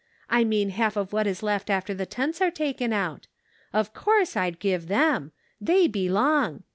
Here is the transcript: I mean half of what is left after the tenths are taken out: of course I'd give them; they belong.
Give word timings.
I 0.31 0.43
mean 0.43 0.69
half 0.69 0.97
of 0.97 1.13
what 1.13 1.27
is 1.27 1.43
left 1.43 1.69
after 1.69 1.93
the 1.93 2.07
tenths 2.07 2.41
are 2.41 2.49
taken 2.49 2.91
out: 2.91 3.27
of 3.71 3.93
course 3.93 4.35
I'd 4.35 4.57
give 4.57 4.87
them; 4.87 5.31
they 5.61 5.85
belong. 5.87 6.63